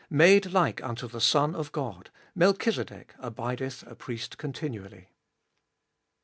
[0.09, 5.09] Made like unto the Son of God, Melchizedek abideth a priest continually.